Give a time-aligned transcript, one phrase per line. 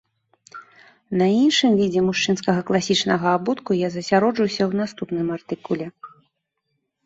[1.21, 5.87] На іншым відзе мужчынскага класічнага абутку я засяроджуся ў наступным артыкуле.